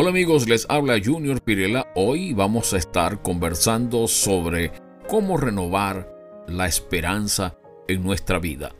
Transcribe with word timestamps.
Hola 0.00 0.10
amigos, 0.10 0.48
les 0.48 0.64
habla 0.68 1.00
Junior 1.04 1.42
Pirela. 1.42 1.88
Hoy 1.96 2.32
vamos 2.32 2.72
a 2.72 2.76
estar 2.76 3.20
conversando 3.20 4.06
sobre 4.06 4.70
cómo 5.08 5.36
renovar 5.36 6.08
la 6.46 6.68
esperanza 6.68 7.58
en 7.88 8.04
nuestra 8.04 8.38
vida. 8.38 8.76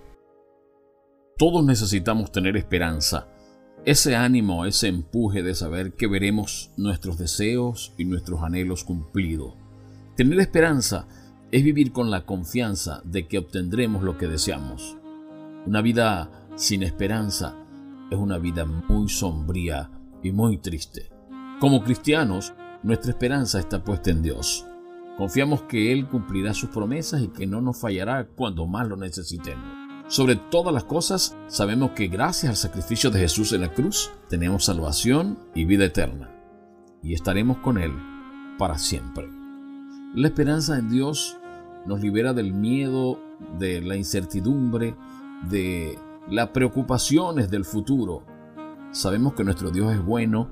Todos 1.37 1.65
necesitamos 1.65 2.31
tener 2.31 2.57
esperanza, 2.57 3.27
ese 3.85 4.15
ánimo, 4.15 4.65
ese 4.65 4.87
empuje 4.87 5.43
de 5.43 5.57
saber 5.57 5.95
que 5.95 6.07
veremos 6.07 6.71
nuestros 6.77 7.19
deseos 7.19 7.95
y 7.99 8.05
nuestros 8.05 8.41
anhelos 8.45 8.85
cumplidos. 8.85 9.55
Tener 10.15 10.39
esperanza 10.39 11.09
es 11.51 11.65
vivir 11.65 11.91
con 11.91 12.13
la 12.13 12.27
confianza 12.27 13.03
de 13.05 13.27
que 13.27 13.39
obtendremos 13.39 14.05
lo 14.05 14.19
que 14.19 14.29
deseamos. 14.29 14.97
Una 15.67 15.83
vida 15.83 16.31
sin 16.55 16.85
esperanza 16.85 17.57
es 18.09 18.17
una 18.17 18.39
vida 18.39 18.65
muy 18.65 19.09
sombría 19.09 19.98
y 20.23 20.33
muy 20.33 20.59
triste. 20.59 21.11
Como 21.61 21.83
cristianos, 21.83 22.55
nuestra 22.83 23.11
esperanza 23.11 23.59
está 23.59 23.83
puesta 23.83 24.11
en 24.11 24.23
Dios. 24.23 24.65
Confiamos 25.17 25.63
que 25.63 25.93
Él 25.93 26.07
cumplirá 26.09 26.55
sus 26.55 26.71
promesas 26.71 27.23
y 27.23 27.29
que 27.29 27.47
no 27.47 27.61
nos 27.61 27.81
fallará 27.81 28.29
cuando 28.37 28.67
más 28.67 28.87
lo 28.87 28.97
necesitemos. 28.97 29.67
Sobre 30.07 30.37
todas 30.37 30.73
las 30.73 30.85
cosas, 30.85 31.37
sabemos 31.49 31.91
que 31.91 32.07
gracias 32.07 32.51
al 32.51 32.57
sacrificio 32.57 33.11
de 33.11 33.21
Jesús 33.21 33.53
en 33.53 33.63
la 33.63 33.75
cruz, 33.75 34.11
tenemos 34.29 34.65
salvación 34.65 35.39
y 35.55 35.65
vida 35.65 35.85
eterna. 35.87 36.31
Y 37.03 37.15
estaremos 37.15 37.59
con 37.59 37.79
Él 37.79 37.93
para 38.59 38.79
siempre. 38.79 39.29
La 40.15 40.29
esperanza 40.29 40.79
en 40.79 40.89
Dios 40.89 41.37
nos 41.85 42.01
libera 42.01 42.33
del 42.33 42.55
miedo, 42.55 43.21
de 43.59 43.81
la 43.81 43.97
incertidumbre, 43.97 44.95
de 45.51 45.99
las 46.31 46.49
preocupaciones 46.51 47.51
del 47.51 47.65
futuro 47.65 48.38
Sabemos 48.91 49.35
que 49.35 49.45
nuestro 49.45 49.71
Dios 49.71 49.93
es 49.93 50.05
bueno, 50.05 50.49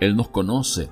Él 0.00 0.16
nos 0.16 0.28
conoce 0.28 0.88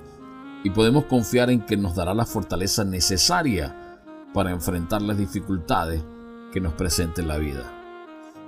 y 0.63 0.69
podemos 0.69 1.05
confiar 1.05 1.49
en 1.49 1.61
que 1.61 1.75
nos 1.75 1.95
dará 1.95 2.13
la 2.13 2.25
fortaleza 2.25 2.83
necesaria 2.83 3.99
para 4.33 4.51
enfrentar 4.51 5.01
las 5.01 5.17
dificultades 5.17 6.03
que 6.51 6.61
nos 6.61 6.73
presente 6.73 7.23
la 7.23 7.37
vida. 7.37 7.63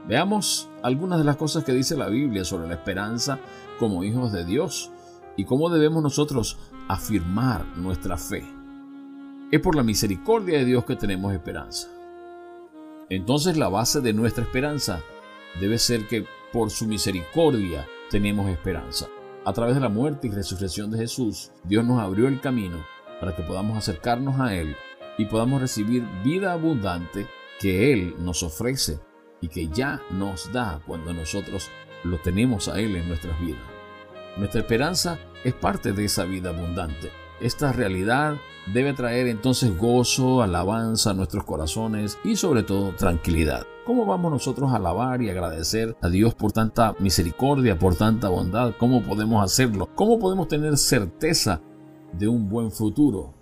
Veamos 0.08 0.70
algunas 0.84 1.18
de 1.18 1.26
las 1.26 1.36
cosas 1.36 1.64
que 1.64 1.74
dice 1.74 1.98
la 1.98 2.08
Biblia 2.08 2.46
sobre 2.46 2.68
la 2.68 2.76
esperanza 2.76 3.40
como 3.80 4.04
hijos 4.04 4.32
de 4.32 4.46
Dios 4.46 4.92
y 5.36 5.46
cómo 5.46 5.70
debemos 5.70 6.04
nosotros 6.04 6.58
afirmar 6.88 7.66
nuestra 7.78 8.18
fe. 8.18 8.46
Es 9.52 9.60
por 9.60 9.76
la 9.76 9.84
misericordia 9.84 10.60
de 10.60 10.66
Dios 10.66 10.86
que 10.86 10.96
tenemos 10.96 11.34
esperanza. 11.34 11.88
Entonces 13.10 13.58
la 13.58 13.70
base 13.70 14.02
de 14.02 14.14
nuestra 14.14 14.44
esperanza 14.44 15.02
debe 15.60 15.80
ser 15.80 16.08
que 16.08 16.26
por 16.54 16.70
su 16.70 16.86
misericordia 16.86 17.86
tenemos 18.10 18.50
esperanza. 18.50 19.08
A 19.46 19.54
través 19.54 19.76
de 19.76 19.82
la 19.82 19.90
muerte 19.90 20.28
y 20.28 20.32
resurrección 20.32 20.90
de 20.92 20.98
Jesús, 20.98 21.52
Dios 21.64 21.86
nos 21.86 22.00
abrió 22.00 22.28
el 22.28 22.42
camino 22.42 22.84
para 23.20 23.36
que 23.36 23.44
podamos 23.44 23.78
acercarnos 23.78 24.40
a 24.40 24.56
Él 24.56 24.76
y 25.18 25.26
podamos 25.26 25.62
recibir 25.62 26.04
vida 26.24 26.54
abundante 26.54 27.28
que 27.60 27.94
Él 27.94 28.16
nos 28.20 28.44
ofrece 28.44 29.00
y 29.42 29.48
que 29.48 29.68
ya 29.68 30.02
nos 30.12 30.52
da 30.52 30.82
cuando 30.86 31.14
nosotros 31.14 31.70
lo 32.04 32.18
tenemos 32.20 32.68
a 32.68 32.80
Él 32.80 32.96
en 32.96 33.08
nuestras 33.08 33.40
vidas. 33.40 33.62
Nuestra 34.38 34.62
esperanza 34.62 35.20
es 35.44 35.54
parte 35.54 35.94
de 35.94 36.06
esa 36.06 36.26
vida 36.26 36.50
abundante. 36.50 37.12
Esta 37.40 37.72
realidad 37.72 38.38
debe 38.74 38.94
traer 38.94 39.28
entonces 39.28 39.78
gozo, 39.78 40.42
alabanza 40.42 41.12
a 41.12 41.14
nuestros 41.14 41.44
corazones 41.44 42.18
y 42.24 42.36
sobre 42.36 42.64
todo 42.64 42.94
tranquilidad. 42.96 43.66
¿Cómo 43.86 44.08
vamos 44.08 44.32
nosotros 44.32 44.72
a 44.72 44.78
alabar 44.78 45.22
y 45.22 45.30
agradecer 45.30 45.96
a 46.02 46.10
Dios 46.10 46.34
por 46.34 46.52
tanta 46.52 46.96
misericordia, 46.98 47.78
por 47.78 47.94
tanta 47.96 48.30
bondad? 48.30 48.74
¿Cómo 48.80 49.04
podemos 49.04 49.44
hacerlo? 49.44 49.90
¿Cómo 49.94 50.18
podemos 50.18 50.48
tener 50.48 50.76
certeza 50.78 51.62
de 52.12 52.28
un 52.28 52.50
buen 52.50 52.72
futuro? 52.72 53.36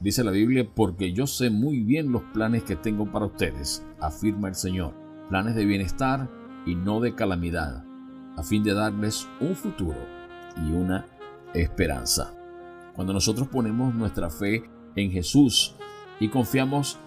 Dice 0.00 0.24
la 0.24 0.32
Biblia, 0.32 0.68
porque 0.74 1.12
yo 1.12 1.28
sé 1.28 1.50
muy 1.50 1.84
bien 1.84 2.10
los 2.10 2.22
planes 2.34 2.64
que 2.64 2.74
tengo 2.74 3.12
para 3.12 3.26
ustedes, 3.26 3.86
afirma 4.00 4.48
el 4.48 4.56
Señor, 4.56 4.92
planes 5.28 5.54
de 5.54 5.64
bienestar 5.64 6.28
y 6.66 6.74
no 6.74 6.98
de 6.98 7.14
calamidad, 7.14 7.84
a 8.36 8.42
fin 8.42 8.64
de 8.64 8.74
darles 8.74 9.28
un 9.40 9.54
futuro 9.54 9.98
y 10.66 10.72
una 10.72 11.06
esperanza. 11.54 12.34
Cuando 12.96 13.12
nosotros 13.12 13.46
ponemos 13.46 13.94
nuestra 13.94 14.30
fe 14.30 14.64
en 14.96 15.12
Jesús 15.12 15.76
y 16.18 16.28
confiamos 16.28 16.98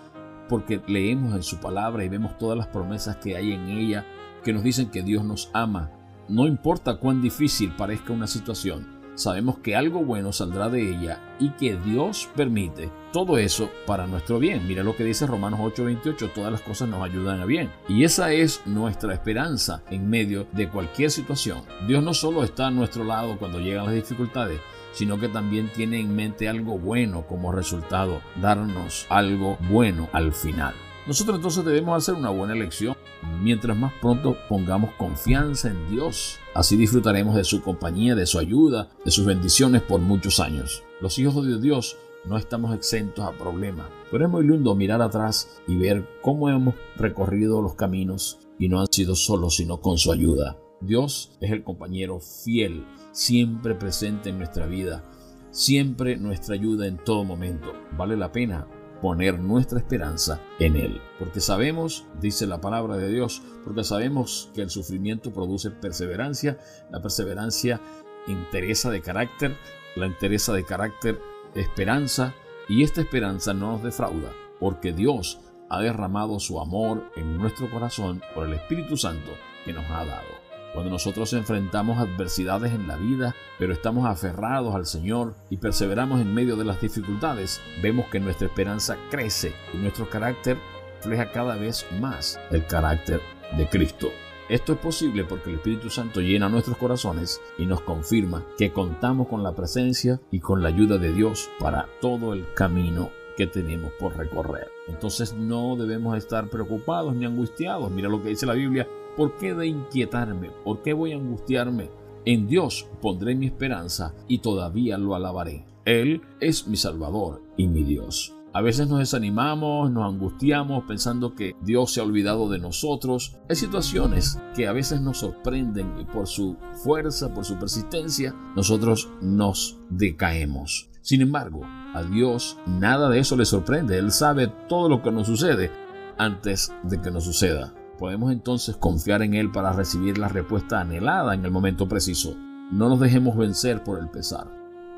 porque 0.49 0.81
leemos 0.87 1.35
en 1.35 1.43
su 1.43 1.57
palabra 1.57 2.03
y 2.03 2.09
vemos 2.09 2.37
todas 2.37 2.57
las 2.57 2.67
promesas 2.67 3.17
que 3.17 3.35
hay 3.35 3.53
en 3.53 3.69
ella 3.69 4.05
que 4.43 4.53
nos 4.53 4.63
dicen 4.63 4.89
que 4.89 5.03
Dios 5.03 5.23
nos 5.23 5.49
ama, 5.53 5.91
no 6.27 6.47
importa 6.47 6.95
cuán 6.95 7.21
difícil 7.21 7.75
parezca 7.75 8.13
una 8.13 8.27
situación, 8.27 8.93
sabemos 9.15 9.59
que 9.59 9.75
algo 9.75 10.03
bueno 10.03 10.31
saldrá 10.31 10.69
de 10.69 10.89
ella 10.89 11.21
y 11.39 11.49
que 11.51 11.75
Dios 11.77 12.29
permite 12.35 12.91
todo 13.11 13.37
eso 13.37 13.69
para 13.85 14.07
nuestro 14.07 14.39
bien. 14.39 14.67
Mira 14.67 14.83
lo 14.83 14.95
que 14.95 15.03
dice 15.03 15.27
Romanos 15.27 15.59
8:28, 15.59 16.31
todas 16.33 16.51
las 16.51 16.61
cosas 16.61 16.89
nos 16.89 17.03
ayudan 17.03 17.39
a 17.41 17.45
bien. 17.45 17.71
Y 17.87 18.03
esa 18.03 18.33
es 18.33 18.61
nuestra 18.65 19.13
esperanza 19.13 19.83
en 19.89 20.09
medio 20.09 20.47
de 20.51 20.67
cualquier 20.67 21.11
situación. 21.11 21.61
Dios 21.87 22.03
no 22.03 22.13
solo 22.13 22.43
está 22.43 22.67
a 22.67 22.71
nuestro 22.71 23.03
lado 23.03 23.37
cuando 23.37 23.59
llegan 23.59 23.85
las 23.85 23.95
dificultades, 23.95 24.59
sino 24.93 25.19
que 25.19 25.27
también 25.27 25.69
tiene 25.73 25.99
en 25.99 26.15
mente 26.15 26.47
algo 26.47 26.77
bueno 26.79 27.25
como 27.27 27.51
resultado, 27.51 28.21
darnos 28.41 29.05
algo 29.09 29.57
bueno 29.69 30.09
al 30.13 30.33
final. 30.33 30.73
Nosotros 31.05 31.35
entonces 31.35 31.65
debemos 31.65 31.97
hacer 31.97 32.15
una 32.15 32.29
buena 32.29 32.53
elección. 32.53 32.95
Mientras 33.41 33.75
más 33.77 33.91
pronto 34.01 34.37
pongamos 34.47 34.91
confianza 34.95 35.69
en 35.69 35.89
Dios, 35.89 36.39
así 36.55 36.77
disfrutaremos 36.77 37.35
de 37.35 37.43
su 37.43 37.61
compañía, 37.61 38.15
de 38.15 38.25
su 38.25 38.39
ayuda, 38.39 38.89
de 39.03 39.11
sus 39.11 39.25
bendiciones 39.25 39.81
por 39.81 39.99
muchos 39.99 40.39
años. 40.39 40.83
Los 41.01 41.19
hijos 41.19 41.45
de 41.45 41.59
Dios 41.59 41.97
no 42.25 42.37
estamos 42.37 42.73
exentos 42.73 43.25
a 43.25 43.33
problemas, 43.33 43.87
pero 44.11 44.25
es 44.25 44.31
muy 44.31 44.47
lindo 44.47 44.75
mirar 44.75 45.01
atrás 45.01 45.61
y 45.67 45.75
ver 45.75 46.07
cómo 46.21 46.49
hemos 46.49 46.75
recorrido 46.95 47.61
los 47.61 47.75
caminos 47.75 48.39
y 48.57 48.69
no 48.69 48.79
han 48.79 48.87
sido 48.89 49.15
solos, 49.15 49.57
sino 49.57 49.81
con 49.81 49.97
su 49.97 50.11
ayuda. 50.11 50.57
Dios 50.85 51.37
es 51.39 51.51
el 51.51 51.63
compañero 51.63 52.19
fiel, 52.19 52.85
siempre 53.11 53.75
presente 53.75 54.29
en 54.29 54.37
nuestra 54.37 54.65
vida, 54.65 55.03
siempre 55.51 56.17
nuestra 56.17 56.55
ayuda 56.55 56.87
en 56.87 56.97
todo 56.97 57.23
momento. 57.23 57.73
Vale 57.97 58.17
la 58.17 58.31
pena 58.31 58.67
poner 59.01 59.37
nuestra 59.39 59.79
esperanza 59.79 60.39
en 60.59 60.75
Él. 60.75 61.01
Porque 61.19 61.41
sabemos, 61.41 62.05
dice 62.21 62.47
la 62.47 62.61
palabra 62.61 62.95
de 62.97 63.09
Dios, 63.09 63.41
porque 63.63 63.83
sabemos 63.83 64.49
que 64.53 64.61
el 64.61 64.69
sufrimiento 64.69 65.33
produce 65.33 65.71
perseverancia, 65.71 66.57
la 66.89 67.01
perseverancia 67.01 67.81
interesa 68.27 68.89
de 68.89 69.01
carácter, 69.01 69.57
la 69.95 70.07
interesa 70.07 70.53
de 70.53 70.63
carácter 70.63 71.19
esperanza, 71.53 72.33
y 72.69 72.83
esta 72.83 73.01
esperanza 73.01 73.53
no 73.53 73.73
nos 73.73 73.83
defrauda, 73.83 74.31
porque 74.59 74.93
Dios 74.93 75.39
ha 75.69 75.81
derramado 75.81 76.39
su 76.39 76.59
amor 76.61 77.11
en 77.15 77.37
nuestro 77.37 77.69
corazón 77.69 78.21
por 78.33 78.47
el 78.47 78.53
Espíritu 78.53 78.95
Santo 78.95 79.31
que 79.65 79.73
nos 79.73 79.85
ha 79.89 80.05
dado. 80.05 80.42
Cuando 80.73 80.89
nosotros 80.89 81.31
enfrentamos 81.33 81.99
adversidades 81.99 82.73
en 82.73 82.87
la 82.87 82.97
vida, 82.97 83.35
pero 83.59 83.73
estamos 83.73 84.07
aferrados 84.07 84.73
al 84.73 84.87
Señor 84.87 85.35
y 85.51 85.57
perseveramos 85.57 86.19
en 86.19 86.33
medio 86.33 86.55
de 86.55 86.65
las 86.65 86.81
dificultades, 86.81 87.61
vemos 87.83 88.07
que 88.07 88.19
nuestra 88.19 88.47
esperanza 88.47 88.97
crece 89.11 89.53
y 89.71 89.77
nuestro 89.77 90.09
carácter 90.09 90.57
refleja 90.95 91.31
cada 91.31 91.57
vez 91.57 91.85
más 91.99 92.39
el 92.49 92.65
carácter 92.65 93.21
de 93.55 93.69
Cristo. 93.69 94.09
Esto 94.49 94.73
es 94.73 94.79
posible 94.79 95.23
porque 95.25 95.51
el 95.51 95.57
Espíritu 95.57 95.91
Santo 95.91 96.21
llena 96.21 96.49
nuestros 96.49 96.77
corazones 96.77 97.39
y 97.59 97.67
nos 97.67 97.81
confirma 97.81 98.43
que 98.57 98.73
contamos 98.73 99.27
con 99.27 99.43
la 99.43 99.53
presencia 99.53 100.19
y 100.31 100.39
con 100.39 100.63
la 100.63 100.69
ayuda 100.69 100.97
de 100.97 101.13
Dios 101.13 101.51
para 101.59 101.87
todo 102.01 102.33
el 102.33 102.51
camino 102.55 103.11
que 103.37 103.47
tenemos 103.47 103.91
por 103.93 104.17
recorrer. 104.17 104.69
Entonces 104.87 105.33
no 105.33 105.75
debemos 105.75 106.17
estar 106.17 106.49
preocupados 106.49 107.15
ni 107.15 107.25
angustiados. 107.25 107.91
Mira 107.91 108.09
lo 108.09 108.21
que 108.21 108.29
dice 108.29 108.45
la 108.45 108.53
Biblia 108.53 108.87
¿Por 109.15 109.37
qué 109.37 109.53
de 109.53 109.67
inquietarme? 109.67 110.49
¿Por 110.63 110.81
qué 110.81 110.93
voy 110.93 111.11
a 111.11 111.15
angustiarme? 111.15 111.89
En 112.25 112.47
Dios 112.47 112.87
pondré 113.01 113.35
mi 113.35 113.45
esperanza 113.45 114.15
y 114.27 114.39
todavía 114.39 114.97
lo 114.97 115.13
alabaré. 115.13 115.65
Él 115.85 116.21
es 116.39 116.67
mi 116.67 116.77
Salvador 116.77 117.43
y 117.57 117.67
mi 117.67 117.83
Dios. 117.83 118.33
A 118.53 118.61
veces 118.61 118.87
nos 118.87 118.99
desanimamos, 118.99 119.91
nos 119.91 120.05
angustiamos 120.05 120.83
pensando 120.87 121.35
que 121.35 121.55
Dios 121.61 121.91
se 121.91 121.99
ha 121.99 122.03
olvidado 122.03 122.49
de 122.49 122.59
nosotros. 122.59 123.35
Hay 123.49 123.55
situaciones 123.55 124.39
que 124.55 124.67
a 124.67 124.73
veces 124.73 125.01
nos 125.01 125.19
sorprenden 125.19 125.93
y 125.99 126.05
por 126.05 126.27
su 126.27 126.55
fuerza, 126.83 127.33
por 127.33 127.45
su 127.45 127.57
persistencia, 127.57 128.35
nosotros 128.55 129.09
nos 129.21 129.77
decaemos. 129.89 130.89
Sin 131.01 131.21
embargo, 131.21 131.61
a 131.65 132.03
Dios 132.03 132.57
nada 132.65 133.09
de 133.09 133.19
eso 133.19 133.35
le 133.35 133.45
sorprende. 133.45 133.97
Él 133.97 134.11
sabe 134.11 134.47
todo 134.69 134.87
lo 134.87 135.01
que 135.01 135.11
nos 135.11 135.27
sucede 135.27 135.71
antes 136.17 136.71
de 136.83 137.01
que 137.01 137.11
nos 137.11 137.25
suceda. 137.25 137.73
Podemos 137.97 138.31
entonces 138.31 138.75
confiar 138.75 139.21
en 139.21 139.35
Él 139.35 139.51
para 139.51 139.71
recibir 139.71 140.17
la 140.17 140.27
respuesta 140.27 140.81
anhelada 140.81 141.33
en 141.35 141.45
el 141.45 141.51
momento 141.51 141.87
preciso. 141.87 142.35
No 142.71 142.89
nos 142.89 142.99
dejemos 142.99 143.37
vencer 143.37 143.83
por 143.83 143.99
el 143.99 144.09
pesar. 144.09 144.47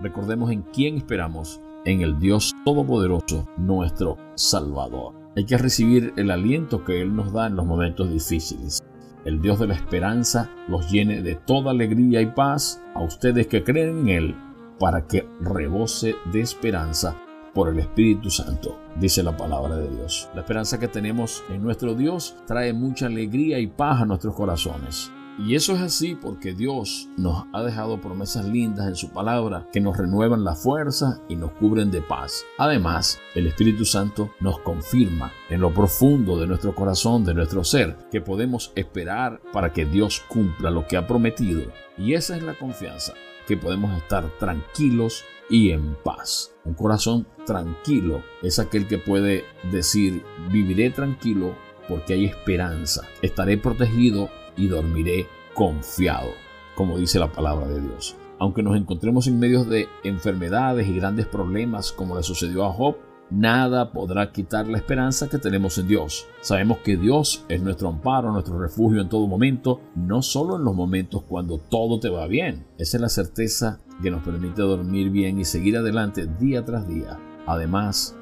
Recordemos 0.01 0.51
en 0.51 0.61
quién 0.61 0.95
esperamos, 0.97 1.61
en 1.83 2.01
el 2.01 2.19
Dios 2.19 2.53
Todopoderoso, 2.63 3.47
nuestro 3.57 4.17
Salvador. 4.35 5.13
Hay 5.35 5.45
que 5.45 5.57
recibir 5.57 6.13
el 6.15 6.31
aliento 6.31 6.85
que 6.85 7.01
Él 7.01 7.15
nos 7.15 7.33
da 7.33 7.47
en 7.47 7.55
los 7.55 7.65
momentos 7.65 8.09
difíciles. 8.09 8.81
el 9.25 9.41
Dios 9.41 9.59
de 9.59 9.67
la 9.67 9.73
esperanza 9.73 10.51
los 10.67 10.89
llene 10.91 11.23
de 11.23 11.35
toda 11.35 11.71
alegría 11.71 12.21
y 12.21 12.27
paz 12.27 12.81
a 12.93 13.01
ustedes 13.01 13.47
que 13.47 13.63
creen 13.63 14.01
en 14.01 14.09
Él, 14.09 14.35
para 14.79 15.07
que 15.07 15.27
rebose 15.41 16.15
de 16.31 16.41
esperanza 16.41 17.15
por 17.55 17.69
el 17.69 17.79
Espíritu 17.79 18.29
Santo, 18.29 18.77
dice 18.99 19.23
la 19.23 19.35
palabra 19.35 19.77
de 19.77 19.89
Dios. 19.89 20.29
La 20.35 20.41
esperanza 20.41 20.77
que 20.77 20.89
tenemos 20.89 21.43
en 21.49 21.63
nuestro 21.63 21.95
Dios 21.95 22.35
trae 22.45 22.73
mucha 22.73 23.07
alegría 23.07 23.57
y 23.59 23.67
paz 23.67 24.01
a 24.01 24.05
nuestros 24.05 24.35
corazones. 24.35 25.09
Y 25.37 25.55
eso 25.55 25.73
es 25.73 25.81
así 25.81 26.15
porque 26.15 26.53
Dios 26.53 27.09
nos 27.17 27.45
ha 27.51 27.61
dejado 27.61 27.99
promesas 27.99 28.45
lindas 28.45 28.87
en 28.87 28.95
su 28.95 29.09
palabra 29.09 29.67
que 29.71 29.81
nos 29.81 29.97
renuevan 29.97 30.45
la 30.45 30.55
fuerza 30.55 31.21
y 31.27 31.35
nos 31.35 31.51
cubren 31.53 31.91
de 31.91 32.01
paz. 32.01 32.45
Además, 32.57 33.19
el 33.35 33.47
Espíritu 33.47 33.83
Santo 33.83 34.31
nos 34.39 34.59
confirma 34.59 35.33
en 35.49 35.59
lo 35.59 35.73
profundo 35.73 36.39
de 36.39 36.47
nuestro 36.47 36.73
corazón, 36.73 37.25
de 37.25 37.33
nuestro 37.33 37.65
ser, 37.65 37.97
que 38.11 38.21
podemos 38.21 38.71
esperar 38.75 39.41
para 39.51 39.73
que 39.73 39.85
Dios 39.85 40.23
cumpla 40.29 40.71
lo 40.71 40.87
que 40.87 40.95
ha 40.95 41.07
prometido. 41.07 41.63
Y 41.97 42.13
esa 42.13 42.37
es 42.37 42.43
la 42.43 42.57
confianza, 42.57 43.13
que 43.45 43.57
podemos 43.57 43.95
estar 43.97 44.29
tranquilos 44.39 45.25
y 45.49 45.71
en 45.71 45.95
paz. 46.01 46.54
Un 46.65 46.73
corazón 46.73 47.27
tranquilo 47.45 48.23
es 48.41 48.57
aquel 48.57 48.87
que 48.87 48.97
puede 48.97 49.43
decir, 49.71 50.23
viviré 50.51 50.89
tranquilo 50.89 51.55
porque 51.87 52.13
hay 52.13 52.25
esperanza, 52.25 53.07
estaré 53.21 53.57
protegido 53.57 54.29
y 54.57 54.67
dormiré 54.67 55.27
confiado, 55.53 56.31
como 56.75 56.97
dice 56.97 57.19
la 57.19 57.31
palabra 57.31 57.67
de 57.67 57.81
Dios. 57.81 58.15
Aunque 58.39 58.63
nos 58.63 58.75
encontremos 58.75 59.27
en 59.27 59.39
medio 59.39 59.63
de 59.63 59.87
enfermedades 60.03 60.87
y 60.87 60.95
grandes 60.95 61.27
problemas 61.27 61.91
como 61.91 62.17
le 62.17 62.23
sucedió 62.23 62.65
a 62.65 62.73
Job, 62.73 62.97
nada 63.29 63.91
podrá 63.91 64.31
quitar 64.31 64.67
la 64.67 64.77
esperanza 64.77 65.27
que 65.27 65.37
tenemos 65.37 65.77
en 65.77 65.87
Dios. 65.87 66.27
Sabemos 66.41 66.79
que 66.79 66.97
Dios 66.97 67.45
es 67.49 67.61
nuestro 67.61 67.89
amparo, 67.89 68.31
nuestro 68.31 68.59
refugio 68.59 69.01
en 69.01 69.09
todo 69.09 69.27
momento, 69.27 69.81
no 69.95 70.21
solo 70.21 70.57
en 70.57 70.63
los 70.63 70.75
momentos 70.75 71.23
cuando 71.23 71.57
todo 71.57 71.99
te 71.99 72.09
va 72.09 72.27
bien. 72.27 72.65
Esa 72.77 72.97
es 72.97 73.01
la 73.01 73.09
certeza 73.09 73.79
que 74.01 74.11
nos 74.11 74.23
permite 74.23 74.61
dormir 74.61 75.09
bien 75.09 75.39
y 75.39 75.45
seguir 75.45 75.77
adelante 75.77 76.27
día 76.39 76.63
tras 76.63 76.87
día. 76.87 77.19
Además, 77.47 78.15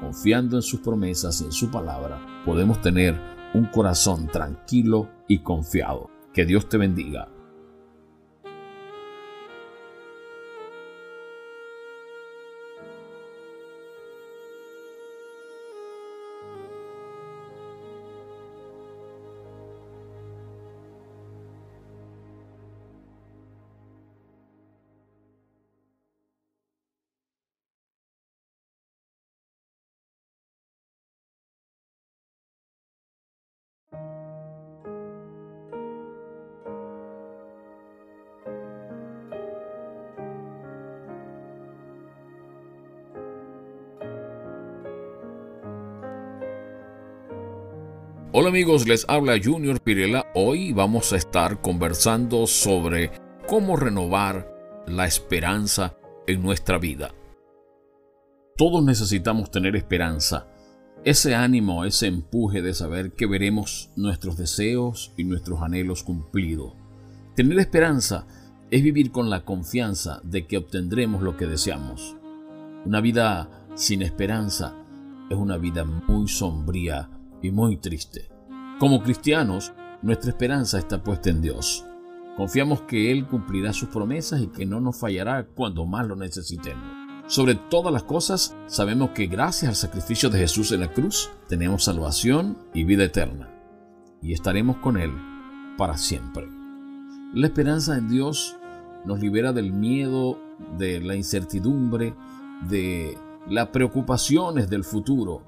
confiando 0.00 0.56
en 0.56 0.62
sus 0.62 0.80
promesas 0.80 1.40
y 1.40 1.44
en 1.44 1.52
su 1.52 1.70
palabra, 1.70 2.20
podemos 2.44 2.80
tener 2.80 3.18
un 3.54 3.66
corazón 3.66 4.28
tranquilo 4.28 5.08
y 5.28 5.40
confiado. 5.40 6.10
Que 6.32 6.44
Dios 6.44 6.68
te 6.68 6.78
bendiga. 6.78 7.28
Hola 48.32 48.50
amigos, 48.50 48.86
les 48.86 49.04
habla 49.08 49.40
Junior 49.42 49.80
Pirela. 49.80 50.24
Hoy 50.36 50.72
vamos 50.72 51.12
a 51.12 51.16
estar 51.16 51.60
conversando 51.60 52.46
sobre 52.46 53.10
cómo 53.48 53.76
renovar 53.76 54.84
la 54.86 55.04
esperanza 55.04 55.96
en 56.28 56.40
nuestra 56.40 56.78
vida. 56.78 57.12
Todos 58.56 58.84
necesitamos 58.84 59.50
tener 59.50 59.74
esperanza, 59.74 60.46
ese 61.02 61.34
ánimo, 61.34 61.84
ese 61.84 62.06
empuje 62.06 62.62
de 62.62 62.72
saber 62.72 63.14
que 63.14 63.26
veremos 63.26 63.90
nuestros 63.96 64.36
deseos 64.36 65.12
y 65.16 65.24
nuestros 65.24 65.60
anhelos 65.60 66.04
cumplidos. 66.04 66.74
Tener 67.34 67.58
esperanza 67.58 68.28
es 68.70 68.80
vivir 68.84 69.10
con 69.10 69.28
la 69.28 69.44
confianza 69.44 70.20
de 70.22 70.46
que 70.46 70.56
obtendremos 70.56 71.20
lo 71.20 71.36
que 71.36 71.46
deseamos. 71.48 72.14
Una 72.84 73.00
vida 73.00 73.66
sin 73.74 74.02
esperanza 74.02 74.76
es 75.28 75.36
una 75.36 75.56
vida 75.56 75.84
muy 75.84 76.28
sombría 76.28 77.10
y 77.42 77.50
muy 77.50 77.76
triste. 77.76 78.28
Como 78.78 79.02
cristianos, 79.02 79.72
nuestra 80.02 80.30
esperanza 80.30 80.78
está 80.78 81.02
puesta 81.02 81.30
en 81.30 81.42
Dios. 81.42 81.84
Confiamos 82.36 82.82
que 82.82 83.12
Él 83.12 83.26
cumplirá 83.26 83.72
sus 83.72 83.90
promesas 83.90 84.40
y 84.40 84.46
que 84.46 84.64
no 84.64 84.80
nos 84.80 84.98
fallará 84.98 85.46
cuando 85.46 85.84
más 85.84 86.06
lo 86.06 86.16
necesitemos. 86.16 86.84
Sobre 87.26 87.54
todas 87.54 87.92
las 87.92 88.04
cosas, 88.04 88.56
sabemos 88.66 89.10
que 89.10 89.26
gracias 89.26 89.68
al 89.68 89.76
sacrificio 89.76 90.30
de 90.30 90.38
Jesús 90.38 90.72
en 90.72 90.80
la 90.80 90.92
cruz, 90.92 91.30
tenemos 91.48 91.84
salvación 91.84 92.58
y 92.74 92.84
vida 92.84 93.04
eterna. 93.04 93.50
Y 94.22 94.32
estaremos 94.32 94.78
con 94.78 94.96
Él 94.96 95.12
para 95.76 95.96
siempre. 95.96 96.48
La 97.34 97.46
esperanza 97.46 97.96
en 97.96 98.08
Dios 98.08 98.56
nos 99.04 99.20
libera 99.20 99.52
del 99.52 99.72
miedo, 99.72 100.38
de 100.76 101.00
la 101.00 101.14
incertidumbre, 101.14 102.14
de 102.68 103.16
las 103.48 103.68
preocupaciones 103.68 104.68
del 104.68 104.84
futuro 104.84 105.44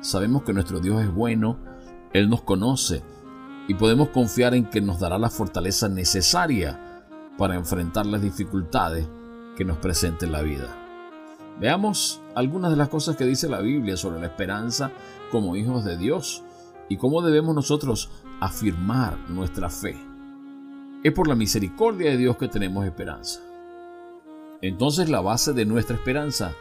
Sabemos 0.00 0.44
que 0.44 0.52
nuestro 0.52 0.80
Dios 0.80 1.02
es 1.02 1.12
bueno, 1.12 1.58
Él 2.12 2.30
nos 2.30 2.42
conoce 2.42 3.02
y 3.68 3.74
podemos 3.74 4.08
confiar 4.08 4.54
en 4.54 4.64
que 4.64 4.80
nos 4.80 4.98
dará 4.98 5.18
la 5.18 5.28
fortaleza 5.28 5.88
necesaria 5.88 7.04
para 7.36 7.54
enfrentar 7.54 8.06
las 8.06 8.22
dificultades 8.22 9.06
que 9.56 9.64
nos 9.64 9.76
presente 9.76 10.26
la 10.26 10.40
vida. 10.40 10.74
Veamos 11.60 12.22
algunas 12.34 12.70
de 12.70 12.78
las 12.78 12.88
cosas 12.88 13.16
que 13.16 13.26
dice 13.26 13.48
la 13.48 13.60
Biblia 13.60 13.98
sobre 13.98 14.20
la 14.20 14.26
esperanza 14.26 14.90
como 15.30 15.54
hijos 15.56 15.84
de 15.84 15.98
Dios 15.98 16.42
y 16.88 16.96
cómo 16.96 17.20
debemos 17.20 17.54
nosotros 17.54 18.10
afirmar 18.40 19.18
nuestra 19.28 19.68
fe. 19.68 19.96
Es 21.04 21.12
por 21.12 21.28
la 21.28 21.34
misericordia 21.34 22.10
de 22.10 22.16
Dios 22.16 22.38
que 22.38 22.48
tenemos 22.48 22.86
esperanza. 22.86 23.40
Entonces 24.62 25.10
la 25.10 25.20
base 25.20 25.52
de 25.52 25.66
nuestra 25.66 25.96
esperanza 25.96 26.52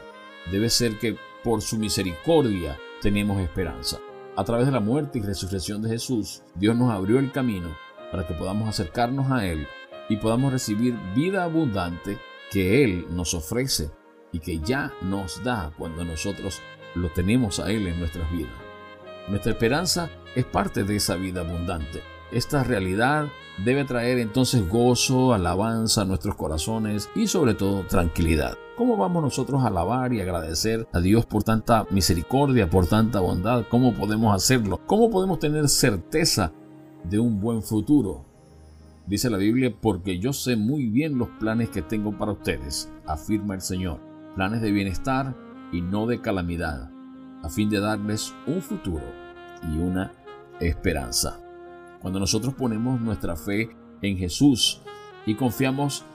debe 0.52 0.70
ser 0.70 1.00
que 1.00 1.18
por 1.44 1.62
su 1.62 1.78
misericordia 1.78 2.78
tenemos 3.02 3.40
esperanza. 3.40 4.00
A 4.36 4.44
través 4.44 4.66
de 4.66 4.72
la 4.72 4.80
muerte 4.80 5.20
y 5.20 5.22
resurrección 5.22 5.82
de 5.82 5.90
Jesús, 5.90 6.44
Dios 6.56 6.76
nos 6.76 6.92
abrió 6.92 7.20
el 7.20 7.32
camino 7.32 7.76
para 8.12 8.26
que 8.26 8.34
podamos 8.34 8.70
acercarnos 8.70 9.32
a 9.32 9.46
Él 9.46 9.68
y 10.08 10.18
podamos 10.18 10.52
recibir 10.52 10.98
vida 11.16 11.44
abundante 11.44 12.18
que 12.52 12.84
Él 12.84 13.06
nos 13.10 13.34
ofrece 13.34 13.92
y 14.32 14.40
que 14.40 14.60
ya 14.60 14.94
nos 15.02 15.44
da 15.44 15.72
cuando 15.78 16.06
nosotros 16.06 16.62
lo 16.96 17.10
tenemos 17.10 17.60
a 17.60 17.72
Él 17.72 17.88
en 17.88 18.00
nuestras 18.00 18.32
vidas. 18.32 18.54
Nuestra 19.28 19.52
esperanza 19.52 20.10
es 20.36 20.46
parte 20.46 20.84
de 20.84 20.96
esa 20.96 21.16
vida 21.16 21.42
abundante. 21.42 22.02
Esta 22.32 22.64
realidad 22.64 23.28
debe 23.66 23.86
traer 23.86 24.20
entonces 24.20 24.68
gozo, 24.70 25.34
alabanza 25.34 26.02
a 26.02 26.06
nuestros 26.06 26.36
corazones 26.36 27.10
y 27.16 27.28
sobre 27.28 27.56
todo 27.56 27.86
tranquilidad. 27.88 28.56
¿Cómo 28.78 28.98
vamos 28.98 29.24
nosotros 29.24 29.64
a 29.64 29.68
alabar 29.68 30.14
y 30.14 30.22
agradecer 30.22 30.88
a 30.94 31.00
Dios 31.00 31.26
por 31.26 31.44
tanta 31.44 31.86
misericordia, 31.90 32.70
por 32.70 32.88
tanta 32.88 33.20
bondad? 33.20 33.66
¿Cómo 33.70 33.94
podemos 33.94 34.36
hacerlo? 34.36 34.80
¿Cómo 34.86 35.10
podemos 35.10 35.40
tener 35.40 35.68
certeza 35.68 36.54
de 37.04 37.20
un 37.20 37.42
buen 37.42 37.64
futuro? 37.64 38.26
Dice 39.08 39.32
la 39.32 39.38
Biblia, 39.38 39.74
porque 39.82 40.20
yo 40.20 40.32
sé 40.32 40.56
muy 40.56 40.86
bien 40.86 41.18
los 41.18 41.30
planes 41.40 41.70
que 41.72 41.82
tengo 41.82 42.16
para 42.16 42.34
ustedes, 42.34 42.92
afirma 43.08 43.56
el 43.56 43.62
Señor, 43.62 44.00
planes 44.36 44.62
de 44.62 44.72
bienestar 44.72 45.36
y 45.72 45.82
no 45.82 46.06
de 46.06 46.22
calamidad, 46.22 46.92
a 47.42 47.50
fin 47.50 47.72
de 47.72 47.80
darles 47.80 48.36
un 48.46 48.62
futuro 48.62 49.06
y 49.64 49.80
una 49.80 50.12
esperanza. 50.60 51.40
Cuando 52.02 52.20
nosotros 52.20 52.54
ponemos 52.54 53.00
nuestra 53.02 53.36
fe 53.36 53.70
en 54.02 54.18
Jesús 54.18 54.82
y 55.26 55.36
confiamos 55.36 56.06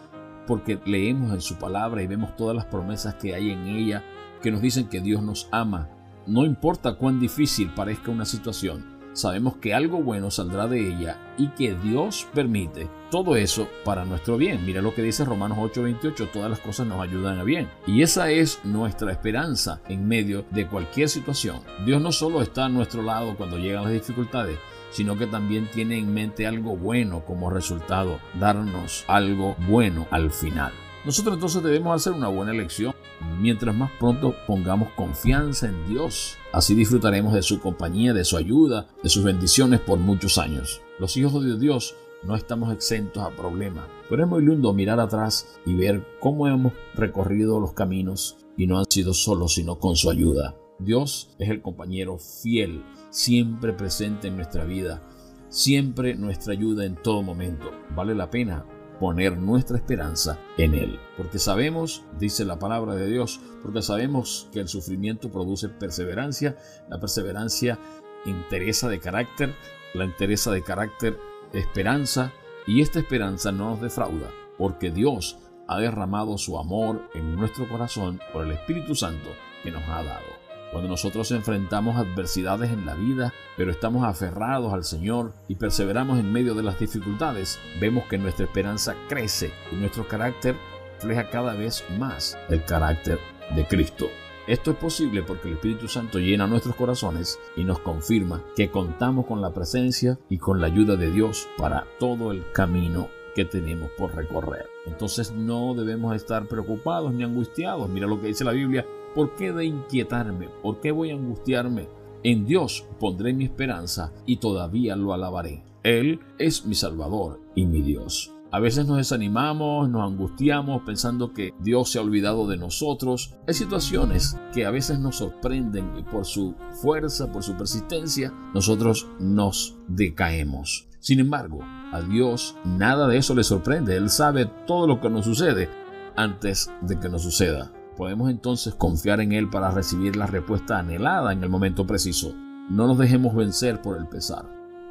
porque 0.47 0.81
leemos 0.85 1.33
en 1.33 1.41
su 1.41 1.57
palabra 1.57 2.03
y 2.03 2.07
vemos 2.07 2.37
todas 2.37 2.57
las 2.57 2.67
promesas 2.67 3.14
que 3.14 3.35
hay 3.35 3.50
en 3.50 3.67
ella 3.67 4.03
que 4.43 4.50
nos 4.50 4.61
dicen 4.61 4.88
que 4.88 5.00
Dios 5.00 5.23
nos 5.23 5.49
ama, 5.53 5.88
no 6.26 6.45
importa 6.45 6.97
cuán 6.97 7.21
difícil 7.21 7.73
parezca 7.75 8.11
una 8.11 8.25
situación, 8.25 8.94
sabemos 9.14 9.56
que 9.56 9.73
algo 9.73 10.02
bueno 10.02 10.30
saldrá 10.30 10.66
de 10.66 10.87
ella 10.88 11.18
y 11.38 11.49
que 11.49 11.75
Dios 11.75 12.26
permite 12.35 12.88
todo 13.11 13.37
eso 13.37 13.68
para 13.85 14.04
nuestro 14.04 14.37
bien. 14.37 14.66
Mira 14.66 14.83
lo 14.83 14.94
que 14.94 15.02
dice 15.02 15.25
Romanos 15.25 15.59
8:28, 15.59 16.28
todas 16.33 16.50
las 16.50 16.61
cosas 16.61 16.87
nos 16.87 17.00
ayudan 17.00 17.38
a 17.38 17.44
bien. 17.44 17.71
Y 17.87 18.02
esa 18.02 18.30
es 18.30 18.61
nuestra 18.64 19.12
esperanza 19.12 19.80
en 19.88 20.06
medio 20.06 20.44
de 20.50 20.66
cualquier 20.66 21.09
situación. 21.09 21.61
Dios 21.87 22.02
no 22.02 22.12
solo 22.12 22.42
está 22.42 22.66
a 22.66 22.68
nuestro 22.68 23.02
lado 23.02 23.37
cuando 23.37 23.56
llegan 23.56 23.85
las 23.85 23.92
dificultades, 23.92 24.59
sino 24.90 25.16
que 25.16 25.26
también 25.26 25.68
tiene 25.73 25.99
en 25.99 26.12
mente 26.12 26.47
algo 26.47 26.76
bueno 26.76 27.25
como 27.25 27.50
resultado, 27.50 28.21
darnos 28.38 29.04
algo 29.09 29.56
bueno 29.68 30.06
al 30.11 30.30
final. 30.30 30.73
Nosotros 31.05 31.35
entonces 31.35 31.63
debemos 31.63 31.95
hacer 31.95 32.15
una 32.15 32.29
buena 32.29 32.53
elección. 32.53 32.95
Mientras 33.39 33.75
más 33.75 33.91
pronto 34.01 34.35
pongamos 34.47 34.89
confianza 34.97 35.69
en 35.69 35.87
Dios, 35.87 36.37
así 36.53 36.75
disfrutaremos 36.75 37.35
de 37.35 37.43
su 37.43 37.61
compañía, 37.61 38.15
de 38.15 38.25
su 38.25 38.39
ayuda, 38.39 38.89
de 39.03 39.11
sus 39.11 39.23
bendiciones 39.23 39.81
por 39.81 39.99
muchos 39.99 40.39
años. 40.39 40.81
Los 40.99 41.17
hijos 41.19 41.45
de 41.45 41.59
Dios 41.59 41.95
no 42.23 42.35
estamos 42.37 42.73
exentos 42.73 43.23
a 43.23 43.37
problemas, 43.37 43.85
pero 44.09 44.25
es 44.25 44.29
muy 44.31 44.45
lindo 44.45 44.73
mirar 44.73 44.99
atrás 44.99 45.59
y 45.67 45.75
ver 45.75 46.07
cómo 46.21 46.49
hemos 46.49 46.73
recorrido 46.95 47.61
los 47.61 47.75
caminos 47.75 48.39
y 48.57 48.67
no 48.67 48.79
han 48.79 48.87
sido 48.91 49.13
solos, 49.13 49.55
sino 49.55 49.79
con 49.79 49.97
su 49.97 50.11
ayuda. 50.11 50.57
Dios 50.79 51.35
es 51.39 51.51
el 51.51 51.61
compañero 51.61 52.19
fiel, 52.19 52.83
siempre 53.11 53.75
presente 53.75 54.29
en 54.29 54.37
nuestra 54.37 54.65
vida, 54.65 55.03
siempre 55.51 56.15
nuestra 56.15 56.55
ayuda 56.55 56.87
en 56.87 56.97
todo 56.97 57.23
momento. 57.23 57.71
Vale 57.95 58.15
la 58.15 58.31
pena 58.31 58.65
poner 59.01 59.37
nuestra 59.37 59.77
esperanza 59.77 60.39
en 60.57 60.75
Él. 60.75 60.99
Porque 61.17 61.39
sabemos, 61.39 62.05
dice 62.19 62.45
la 62.45 62.59
palabra 62.59 62.95
de 62.95 63.07
Dios, 63.07 63.41
porque 63.63 63.83
sabemos 63.83 64.49
que 64.53 64.61
el 64.61 64.69
sufrimiento 64.69 65.31
produce 65.31 65.69
perseverancia, 65.69 66.57
la 66.89 67.01
perseverancia 67.01 67.79
interesa 68.25 68.89
de 68.89 69.01
carácter, 69.01 69.55
la 69.95 70.05
interesa 70.05 70.51
de 70.51 70.63
carácter 70.63 71.19
esperanza, 71.53 72.33
y 72.67 72.81
esta 72.81 72.99
esperanza 72.99 73.53
no 73.53 73.71
nos 73.71 73.81
defrauda, 73.81 74.31
porque 74.57 74.91
Dios 74.91 75.39
ha 75.67 75.79
derramado 75.79 76.39
su 76.39 76.59
amor 76.59 77.09
en 77.15 77.37
nuestro 77.37 77.69
corazón 77.69 78.21
por 78.33 78.45
el 78.45 78.53
Espíritu 78.53 78.95
Santo 78.95 79.31
que 79.63 79.71
nos 79.71 79.83
ha 79.85 80.03
dado. 80.03 80.34
Cuando 80.75 80.90
nosotros 80.90 81.31
enfrentamos 81.31 81.95
adversidades 81.95 82.73
en 82.73 82.85
la 82.85 82.97
vida, 82.97 83.33
pero 83.57 83.71
estamos 83.71 84.02
aferrados 84.02 84.73
al 84.73 84.83
Señor 84.83 85.33
y 85.47 85.54
perseveramos 85.54 86.19
en 86.19 86.33
medio 86.33 86.52
de 86.57 86.64
las 86.64 86.81
dificultades, 86.81 87.61
vemos 87.81 88.07
que 88.07 88.19
nuestra 88.19 88.47
esperanza 88.47 88.97
crece 89.09 89.52
y 89.71 89.76
nuestro 89.76 90.09
carácter 90.09 90.57
refleja 90.95 91.31
cada 91.31 91.54
vez 91.54 91.85
más 91.97 92.37
el 92.49 92.64
carácter 92.64 93.21
de 93.54 93.64
Cristo. 93.69 94.09
Esto 94.49 94.73
es 94.73 94.76
posible 94.76 95.23
porque 95.23 95.47
el 95.47 95.54
Espíritu 95.54 95.87
Santo 95.87 96.19
llena 96.19 96.49
nuestros 96.49 96.75
corazones 96.75 97.38
y 97.54 97.62
nos 97.62 97.78
confirma 97.78 98.43
que 98.57 98.73
contamos 98.73 99.26
con 99.26 99.40
la 99.40 99.54
presencia 99.54 100.19
y 100.28 100.38
con 100.38 100.61
la 100.61 100.66
ayuda 100.66 100.97
de 100.97 101.12
Dios 101.12 101.47
para 101.57 101.87
todo 102.00 102.33
el 102.33 102.50
camino 102.50 103.11
que 103.37 103.45
tenemos 103.45 103.93
por 103.93 104.16
recorrer. 104.16 104.66
Entonces 104.87 105.31
no 105.31 105.75
debemos 105.75 106.16
estar 106.16 106.49
preocupados 106.49 107.14
ni 107.14 107.23
angustiados. 107.23 107.88
Mira 107.88 108.09
lo 108.09 108.21
que 108.21 108.26
dice 108.26 108.43
la 108.43 108.50
Biblia 108.50 108.85
¿Por 109.14 109.37
qué 109.37 109.52
de 109.52 109.64
inquietarme? 109.64 110.49
¿Por 110.62 110.80
qué 110.80 110.90
voy 110.90 111.11
a 111.11 111.14
angustiarme? 111.14 111.88
En 112.25 112.47
Dios 112.47 112.85
pondré 112.99 113.33
mi 113.33 113.44
esperanza 113.44 114.12
y 114.26 114.38
todavía 114.38 114.97
lo 114.97 115.12
alabaré. 115.12 115.62
Él 115.85 116.21
es 116.38 116.64
mi 116.64 116.75
Salvador 116.75 117.40
y 117.54 117.66
mi 117.66 117.83
Dios. 117.83 118.33
A 118.50 118.61
veces 118.61 118.87
nos 118.87 118.97
desanimamos, 118.97 119.88
nos 119.88 120.02
angustiamos 120.02 120.83
pensando 120.87 121.33
que 121.33 121.52
Dios 121.61 121.90
se 121.90 121.99
ha 121.99 122.02
olvidado 122.02 122.47
de 122.47 122.56
nosotros. 122.56 123.35
Hay 123.47 123.54
situaciones 123.54 124.37
que 124.52 124.64
a 124.64 124.71
veces 124.71 124.99
nos 124.99 125.16
sorprenden 125.16 125.92
y 125.99 126.02
por 126.02 126.25
su 126.25 126.54
fuerza, 126.73 127.30
por 127.30 127.42
su 127.42 127.56
persistencia, 127.56 128.33
nosotros 128.54 129.09
nos 129.18 129.76
decaemos. 129.88 130.88
Sin 131.00 131.21
embargo, 131.21 131.61
a 131.92 132.00
Dios 132.00 132.56
nada 132.64 133.06
de 133.06 133.18
eso 133.18 133.35
le 133.35 133.44
sorprende. 133.44 133.97
Él 133.97 134.09
sabe 134.09 134.47
todo 134.66 134.87
lo 134.87 135.00
que 135.00 135.11
nos 135.11 135.25
sucede 135.25 135.68
antes 136.16 136.71
de 136.80 136.99
que 136.99 137.09
nos 137.09 137.23
suceda. 137.23 137.73
Podemos 137.97 138.29
entonces 138.29 138.75
confiar 138.75 139.21
en 139.21 139.33
Él 139.33 139.49
para 139.49 139.71
recibir 139.71 140.17
la 140.17 140.27
respuesta 140.27 140.79
anhelada 140.79 141.33
en 141.33 141.43
el 141.45 141.49
momento 141.49 141.87
preciso. 141.87 142.35
No 142.69 142.87
nos 142.87 142.99
dejemos 142.99 143.35
vencer 143.35 143.81
por 143.83 143.97
el 143.97 144.07
pesar. 144.07 144.47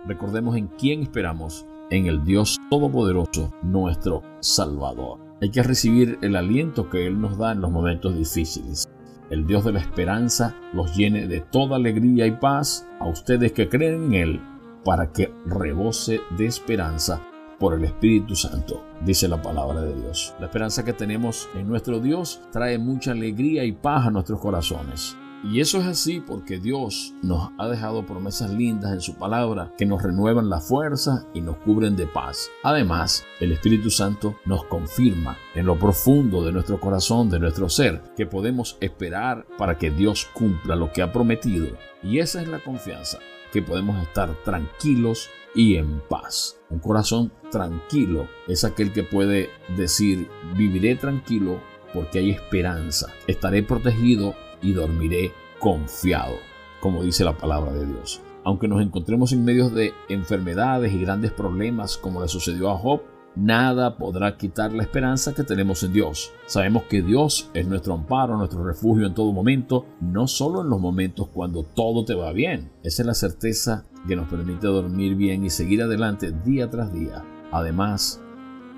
Recordemos 0.05 0.55
en 0.55 0.67
quién 0.67 1.01
esperamos, 1.01 1.65
en 1.89 2.05
el 2.07 2.24
Dios 2.24 2.60
Todopoderoso, 2.69 3.53
nuestro 3.62 4.22
Salvador. 4.39 5.19
Hay 5.41 5.50
que 5.50 5.63
recibir 5.63 6.17
el 6.22 6.36
aliento 6.38 6.89
que 6.89 7.05
Él 7.05 7.19
nos 7.19 7.38
da 7.38 7.51
en 7.51 7.62
los 7.62 7.72
momentos 7.72 8.15
difíciles. 8.17 8.88
El 9.29 9.45
Dios 9.48 9.65
de 9.65 9.74
la 9.74 9.79
esperanza 9.79 10.55
los 10.74 10.95
llene 10.95 11.27
de 11.27 11.41
toda 11.41 11.75
alegría 11.75 12.25
y 12.25 12.31
paz 12.31 12.88
a 13.00 13.07
ustedes 13.07 13.51
que 13.51 13.67
creen 13.67 14.05
en 14.05 14.13
Él, 14.13 14.41
para 14.86 15.12
que 15.12 15.33
rebose 15.45 16.22
de 16.38 16.45
esperanza 16.45 17.22
por 17.63 17.75
el 17.75 17.86
Espíritu 17.86 18.36
Santo, 18.36 18.84
dice 19.05 19.29
la 19.29 19.41
palabra 19.41 19.79
de 19.79 19.96
Dios. 19.96 20.36
La 20.38 20.48
esperanza 20.48 20.84
que 20.84 20.91
tenemos 20.91 21.48
en 21.55 21.65
nuestro 21.65 22.01
Dios 22.01 22.41
trae 22.51 22.77
mucha 22.77 23.12
alegría 23.12 23.63
y 23.63 23.72
paz 23.72 24.05
a 24.05 24.12
nuestros 24.12 24.41
corazones. 24.41 25.15
Y 25.46 25.62
eso 25.62 25.79
es 25.79 25.88
así 25.88 26.20
porque 26.20 26.60
Dios 26.60 27.13
nos 27.22 27.51
ha 27.58 27.70
dejado 27.70 28.05
promesas 28.05 28.51
lindas 28.51 28.91
en 28.91 29.00
su 29.00 29.15
palabra 29.15 29.72
que 29.77 29.86
nos 29.86 30.03
renuevan 30.03 30.50
la 30.50 30.60
fuerza 30.60 31.25
y 31.34 31.39
nos 31.39 31.55
cubren 31.55 31.96
de 31.96 32.05
paz. 32.05 32.50
Además, 32.63 33.24
el 33.39 33.53
Espíritu 33.53 33.89
Santo 33.89 34.36
nos 34.43 34.65
confirma 34.65 35.38
en 35.55 35.65
lo 35.65 35.79
profundo 35.79 36.43
de 36.43 36.51
nuestro 36.51 36.82
corazón, 36.82 37.29
de 37.29 37.39
nuestro 37.39 37.70
ser, 37.70 38.01
que 38.17 38.25
podemos 38.25 38.77
esperar 38.82 39.46
para 39.58 39.77
que 39.77 39.89
Dios 39.89 40.27
cumpla 40.34 40.75
lo 40.75 40.91
que 40.91 41.01
ha 41.01 41.13
prometido. 41.13 41.77
Y 42.03 42.20
esa 42.20 42.41
es 42.41 42.50
la 42.50 42.60
confianza, 42.60 43.20
que 43.53 43.62
podemos 43.62 44.01
estar 44.01 44.33
tranquilos 44.43 45.29
y 45.55 45.75
en 45.75 46.01
paz. 46.10 46.60
Un 46.72 46.79
corazón 46.79 47.31
tranquilo 47.51 48.27
es 48.48 48.63
aquel 48.65 48.91
que 48.91 49.03
puede 49.03 49.50
decir, 49.77 50.27
viviré 50.57 50.95
tranquilo 50.95 51.62
porque 51.93 52.19
hay 52.19 52.31
esperanza, 52.31 53.13
estaré 53.27 53.62
protegido 53.62 54.36
y 54.63 54.74
dormiré 54.74 55.31
confiado, 55.60 56.36
como 56.79 57.03
dice 57.03 57.24
la 57.24 57.38
palabra 57.38 57.72
de 57.74 57.86
Dios. 57.86 58.22
Aunque 58.43 58.67
nos 58.67 58.81
encontremos 58.81 59.31
en 59.31 59.45
medio 59.45 59.69
de 59.69 59.93
enfermedades 60.10 60.91
y 60.91 61.00
grandes 61.00 61.31
problemas 61.31 61.98
como 61.98 62.22
le 62.22 62.27
sucedió 62.27 62.72
a 62.72 62.77
Job, 62.77 63.01
Nada 63.35 63.97
podrá 63.97 64.37
quitar 64.37 64.71
la 64.73 64.83
esperanza 64.83 65.33
que 65.33 65.43
tenemos 65.43 65.81
en 65.83 65.93
Dios. 65.93 66.31
Sabemos 66.45 66.83
que 66.83 67.01
Dios 67.01 67.49
es 67.55 67.67
nuestro 67.67 67.95
amparo, 67.95 68.37
nuestro 68.37 68.63
refugio 68.63 69.07
en 69.07 69.15
todo 69.15 69.33
momento, 69.33 69.87
no 70.01 70.27
solo 70.27 70.61
en 70.61 70.69
los 70.69 70.79
momentos 70.79 71.29
cuando 71.29 71.63
todo 71.63 72.05
te 72.05 72.13
va 72.13 72.31
bien. 72.31 72.71
Esa 72.83 73.01
es 73.01 73.07
la 73.07 73.15
certeza 73.15 73.85
que 74.07 74.15
nos 74.15 74.27
permite 74.27 74.67
dormir 74.67 75.15
bien 75.15 75.43
y 75.43 75.49
seguir 75.49 75.81
adelante 75.81 76.31
día 76.45 76.69
tras 76.69 76.93
día. 76.93 77.23
Además, 77.51 78.21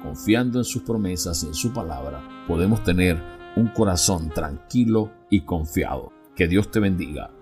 confiando 0.01 0.59
en 0.59 0.65
sus 0.65 0.83
promesas 0.83 1.43
y 1.43 1.47
en 1.47 1.53
su 1.53 1.73
palabra, 1.73 2.45
podemos 2.47 2.81
tener 2.83 3.21
un 3.57 3.67
corazón 3.67 4.29
tranquilo 4.29 5.11
y 5.29 5.41
confiado. 5.41 6.13
Que 6.35 6.47
Dios 6.47 6.71
te 6.71 6.79
bendiga. 6.79 7.34